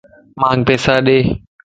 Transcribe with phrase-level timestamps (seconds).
[0.39, 1.17] مانک پيسا ڏي